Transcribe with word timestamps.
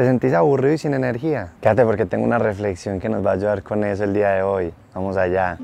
¿Te 0.00 0.06
sentís 0.06 0.32
aburrido 0.32 0.72
y 0.72 0.78
sin 0.78 0.94
energía? 0.94 1.52
Quédate 1.60 1.84
porque 1.84 2.06
tengo 2.06 2.24
una 2.24 2.38
reflexión 2.38 3.00
que 3.00 3.10
nos 3.10 3.22
va 3.22 3.32
a 3.32 3.34
ayudar 3.34 3.62
con 3.62 3.84
eso 3.84 4.04
el 4.04 4.14
día 4.14 4.30
de 4.30 4.42
hoy. 4.42 4.72
Vamos 4.94 5.18
allá. 5.18 5.58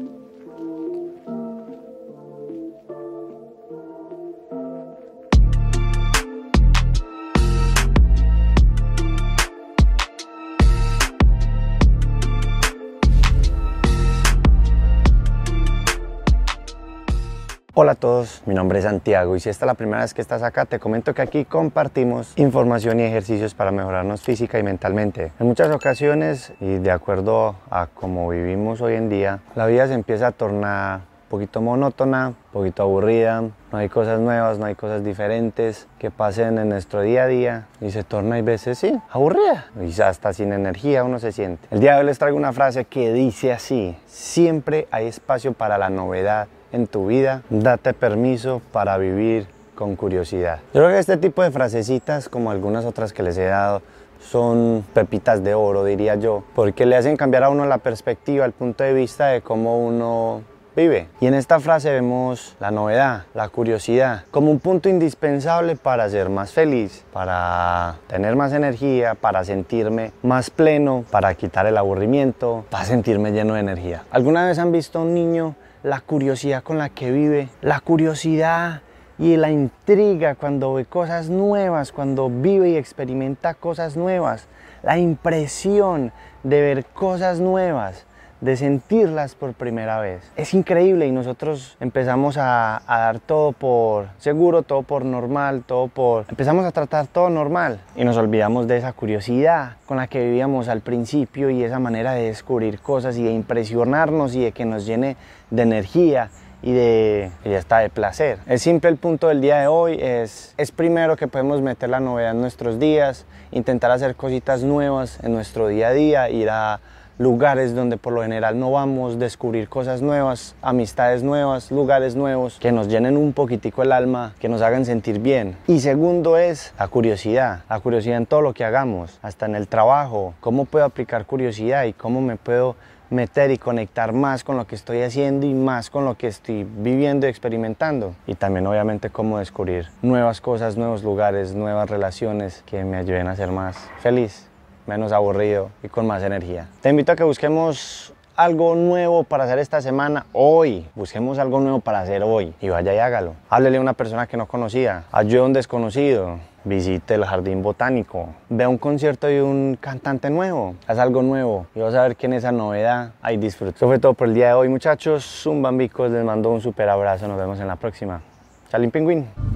Hola 17.79 17.93
a 17.93 17.95
todos, 17.95 18.43
mi 18.47 18.55
nombre 18.55 18.79
es 18.79 18.87
Santiago 18.87 19.37
y 19.37 19.41
si 19.41 19.51
esta 19.51 19.67
es 19.67 19.67
la 19.67 19.75
primera 19.75 20.01
vez 20.01 20.15
que 20.15 20.23
estás 20.23 20.43
acá, 20.43 20.65
te 20.65 20.79
comento 20.79 21.13
que 21.13 21.21
aquí 21.21 21.45
compartimos 21.45 22.33
información 22.37 22.99
y 23.01 23.03
ejercicios 23.03 23.53
para 23.53 23.71
mejorarnos 23.71 24.23
física 24.23 24.59
y 24.59 24.63
mentalmente. 24.63 25.33
En 25.39 25.47
muchas 25.47 25.71
ocasiones 25.71 26.55
y 26.59 26.79
de 26.79 26.91
acuerdo 26.91 27.55
a 27.69 27.89
cómo 27.93 28.31
vivimos 28.31 28.81
hoy 28.81 28.95
en 28.95 29.11
día, 29.11 29.41
la 29.55 29.67
vida 29.67 29.87
se 29.89 29.93
empieza 29.93 30.29
a 30.29 30.33
tornar 30.33 31.01
un 31.01 31.29
poquito 31.29 31.61
monótona, 31.61 32.29
un 32.29 32.35
poquito 32.51 32.83
aburrida, 32.83 33.43
no 33.43 33.77
hay 33.77 33.91
cosas 33.91 34.21
nuevas, 34.21 34.59
no 34.59 34.65
hay 34.65 34.75
cosas 34.75 35.05
diferentes 35.05 35.87
que 35.99 36.11
pasen 36.11 36.57
en 36.57 36.71
nuestro 36.71 37.03
día 37.03 37.25
a 37.25 37.27
día 37.27 37.67
y 37.83 37.91
se 37.91 38.05
torna 38.05 38.37
a 38.37 38.41
veces 38.41 38.79
sí, 38.79 38.99
aburrida 39.11 39.67
ya 39.87 40.09
hasta 40.09 40.33
sin 40.33 40.55
energía 40.55 41.05
uno 41.05 41.19
se 41.19 41.31
siente. 41.31 41.69
El 41.71 41.81
día 41.81 41.93
de 41.93 42.01
hoy 42.01 42.07
les 42.07 42.19
traigo 42.19 42.39
una 42.39 42.55
frase 42.55 42.87
que 42.87 43.13
dice 43.13 43.53
así, 43.53 43.95
siempre 44.07 44.89
hay 44.91 45.09
espacio 45.09 45.53
para 45.53 45.77
la 45.77 45.91
novedad 45.91 46.49
en 46.77 46.87
tu 46.87 47.07
vida, 47.07 47.43
date 47.51 47.95
permiso 47.95 48.63
para 48.71 48.99
vivir 48.99 49.47
con 49.75 49.97
curiosidad. 49.97 50.61
Yo 50.73 50.81
creo 50.83 50.89
que 50.89 50.99
este 50.99 51.17
tipo 51.17 51.43
de 51.43 51.51
frasecitas, 51.51 52.29
como 52.29 52.51
algunas 52.51 52.85
otras 52.85 53.13
que 53.13 53.23
les 53.23 53.37
he 53.39 53.47
dado, 53.47 53.83
son 54.21 54.85
pepitas 54.95 55.43
de 55.43 55.55
oro, 55.55 55.85
diría 55.85 56.15
yo, 56.17 56.45
porque 56.55 56.87
le 56.87 56.97
hacen 56.97 57.17
cambiar 57.17 57.45
a 57.45 57.51
uno 57.51 57.67
la 57.67 57.79
perspectiva, 57.79 58.45
el 58.45 58.53
punto 58.53 58.85
de 58.85 58.93
vista 58.93 59.29
de 59.29 59.41
cómo 59.41 59.79
uno 59.85 60.43
vive. 60.75 61.09
Y 61.21 61.27
en 61.27 61.35
esta 61.35 61.59
frase 61.61 61.91
vemos 61.91 62.57
la 62.61 62.71
novedad, 62.71 63.25
la 63.35 63.49
curiosidad, 63.49 64.25
como 64.31 64.51
un 64.51 64.59
punto 64.59 64.89
indispensable 64.89 65.77
para 65.77 66.09
ser 66.11 66.29
más 66.29 66.53
feliz, 66.53 67.05
para 67.13 67.97
tener 68.09 68.37
más 68.37 68.53
energía, 68.53 69.15
para 69.15 69.45
sentirme 69.45 70.13
más 70.23 70.51
pleno, 70.51 71.05
para 71.11 71.35
quitar 71.35 71.67
el 71.67 71.79
aburrimiento, 71.79 72.65
para 72.71 72.85
sentirme 72.85 73.33
lleno 73.33 73.55
de 73.55 73.61
energía. 73.61 74.05
¿Alguna 74.11 74.47
vez 74.47 74.59
han 74.59 74.73
visto 74.73 74.99
a 74.99 75.03
un 75.03 75.15
niño 75.15 75.55
la 75.87 76.01
curiosidad 76.01 76.65
con 76.65 76.79
la 76.79 76.89
que 76.89 77.13
vive, 77.13 77.49
la 77.63 77.79
curiosidad 77.79 78.83
y 79.21 79.37
la 79.37 79.53
intriga 79.53 80.35
cuando 80.35 80.75
ve 80.75 80.85
cosas 80.85 81.31
nuevas, 81.31 81.93
cuando 81.93 82.29
vive 82.29 82.71
y 82.71 82.77
experimenta 82.77 83.55
cosas 83.55 83.97
nuevas, 83.97 84.49
la 84.83 84.99
impresión 84.99 86.11
de 86.43 86.61
ver 86.61 86.85
cosas 86.87 87.39
nuevas 87.39 88.05
de 88.41 88.57
sentirlas 88.57 89.35
por 89.35 89.55
primera 89.55 90.01
vez. 90.01 90.21
Es 90.37 90.55
increíble 90.55 91.07
y 91.07 91.13
nosotros 91.13 91.77
empezamos 91.81 92.37
a, 92.39 92.83
dar 92.87 93.19
todo 93.21 93.53
por 93.53 94.09
seguro, 94.19 94.63
todo 94.63 94.83
por 94.83 95.05
normal, 95.05 95.65
todo 95.67 95.89
por... 95.89 96.27
Empezamos 96.29 96.65
a 96.65 96.73
tratar 96.73 97.07
todo 97.07 97.31
normal 97.31 97.81
y 97.97 98.05
nos 98.05 98.17
olvidamos 98.17 98.67
de 98.67 98.77
esa 98.77 98.93
curiosidad 98.93 99.77
con 99.87 99.97
la 99.97 100.07
que 100.07 100.25
vivíamos 100.25 100.69
al 100.69 100.81
principio 100.81 101.51
y 101.51 101.63
esa 101.63 101.79
manera 101.79 102.13
de 102.13 102.23
descubrir 102.23 102.81
cosas 102.81 103.17
y 103.17 103.23
de 103.23 103.33
impresionarnos 103.33 104.35
y 104.35 104.45
de 104.45 104.53
que 104.53 104.65
nos 104.65 104.87
llene 104.87 105.17
de 105.51 105.63
energía 105.63 106.31
y 106.63 106.73
de 106.73 107.31
y 107.45 107.51
está 107.51 107.79
de 107.79 107.91
placer. 107.91 108.39
Es 108.47 108.63
simple 108.63 108.91
el 108.91 108.97
punto 108.97 109.29
del 109.29 109.41
día 109.41 109.59
de 109.59 109.67
hoy 109.67 109.99
es 110.01 110.55
es 110.57 110.73
primero 110.73 111.17
que 111.17 111.29
podemos 111.29 111.63
meter 111.63 111.91
la 111.91 112.01
novedad 112.01 112.33
en 112.33 112.41
nuestros 112.41 112.79
días, 112.79 113.27
intentar 113.53 113.91
hacer 113.91 114.17
cositas 114.17 114.63
nuevas 114.63 115.23
en 115.23 115.33
nuestro 115.33 115.69
día 115.69 115.89
a 115.89 115.93
día, 115.93 116.31
ir 116.31 116.49
a 116.51 116.81
lugares 117.19 117.75
donde 117.75 117.97
por 117.97 118.13
lo 118.13 118.23
general 118.23 118.59
no 118.59 118.71
vamos, 118.71 119.19
descubrir 119.19 119.69
cosas 119.69 120.03
nuevas, 120.03 120.55
amistades 120.63 121.23
nuevas, 121.23 121.71
lugares 121.71 122.15
nuevos 122.15 122.59
que 122.59 122.73
nos 122.73 122.89
llenen 122.89 123.17
un 123.17 123.33
poquitico 123.33 123.83
el 123.83 123.93
alma, 123.93 124.35
que 124.39 124.49
nos 124.49 124.63
hagan 124.63 124.85
sentir 124.85 125.19
bien. 125.19 125.57
Y 125.67 125.81
segundo 125.81 126.37
es 126.37 126.75
la 126.79 126.89
curiosidad, 126.89 127.61
la 127.69 127.81
curiosidad 127.81 128.19
en 128.19 128.27
todo 128.27 128.43
lo 128.43 128.55
que 128.55 128.65
hagamos, 128.65 129.19
hasta 129.23 129.47
en 129.47 129.55
el 129.55 129.69
trabajo, 129.69 130.35
cómo 130.41 130.65
puedo 130.65 130.85
aplicar 130.85 131.27
curiosidad 131.27 131.85
y 131.85 131.93
cómo 131.93 132.21
me 132.21 132.37
puedo 132.37 132.77
meter 133.09 133.53
y 133.53 133.59
conectar 133.59 134.13
más 134.13 134.43
con 134.43 134.57
lo 134.57 134.67
que 134.67 134.75
estoy 134.75 135.03
haciendo 135.03 135.47
y 135.47 135.55
más 135.55 135.91
con 135.91 136.05
lo 136.05 136.17
que 136.17 136.27
estoy 136.27 136.65
viviendo 136.65 137.27
y 137.27 137.31
experimentando. 137.31 138.15
Y 138.27 138.35
también 138.35 138.67
obviamente 138.67 139.11
cómo 139.11 139.39
descubrir 139.39 139.89
nuevas 140.03 140.41
cosas, 140.41 140.77
nuevos 140.77 141.05
lugares, 141.05 141.55
nuevas 141.55 141.89
relaciones 141.89 142.63
que 142.67 142.85
me 142.85 142.97
ayuden 142.97 143.29
a 143.29 143.37
ser 143.37 143.53
más 143.53 143.77
feliz 144.01 144.49
menos 144.87 145.13
aburrido 145.13 145.71
y 145.83 145.89
con 145.89 146.07
más 146.07 146.23
energía. 146.23 146.69
Te 146.81 146.91
invito 146.91 147.13
a 147.13 147.17
que 147.17 147.25
busquemos 147.25 148.13
algo 148.37 148.75
nuevo 148.75 149.25
para 149.25 149.45
hacer 149.45 149.59
esta 149.59 149.81
semana 149.81 150.27
hoy. 150.33 150.87
Busquemos 150.95 151.39
algo 151.39 151.59
nuevo 151.61 151.81
para 151.81 152.01
hacer 152.01 152.23
hoy 152.23 152.55
y 152.61 152.69
vaya 152.69 152.95
y 152.95 152.99
hágalo. 152.99 153.35
Háblele 153.49 153.79
a 153.79 153.81
una 153.81 153.95
persona 153.95 154.27
que 154.27 154.37
no 154.37 154.47
conocía, 154.47 155.05
ayude 155.11 155.41
a 155.41 155.45
un 155.45 155.53
desconocido, 155.53 156.39
visite 156.65 157.15
el 157.15 157.25
jardín 157.25 157.63
botánico, 157.63 158.29
vea 158.49 158.69
un 158.69 158.79
concierto 158.79 159.27
de 159.27 159.43
un 159.43 159.79
cantante 159.81 160.29
nuevo, 160.31 160.75
haz 160.87 160.99
algo 160.99 161.23
nuevo 161.23 161.67
y 161.75 161.81
vas 161.81 161.95
a 161.95 162.03
ver 162.03 162.17
quién 162.17 162.35
es 162.35 162.39
esa 162.39 162.53
novedad. 162.53 163.13
Ahí 163.23 163.37
disfruta. 163.39 163.77
Eso 163.77 163.87
fue 163.87 163.99
todo 163.99 164.15
por 164.15 164.29
el 164.29 164.35
día 164.35 164.49
de 164.49 164.55
hoy, 164.55 164.69
muchachos. 164.69 165.47
Un 165.47 165.63
bambicos, 165.63 166.11
les 166.11 166.25
mando 166.25 166.51
un 166.51 166.61
super 166.61 166.89
abrazo. 166.89 167.27
Nos 167.27 167.39
vemos 167.39 167.59
en 167.61 167.69
la 167.69 167.77
próxima. 167.77 168.21
Salín 168.69 168.91
Pingüín. 168.91 169.56